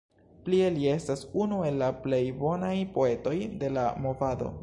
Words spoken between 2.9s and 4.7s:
poetoj de la Movado.